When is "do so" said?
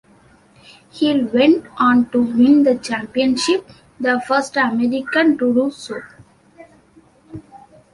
5.53-6.01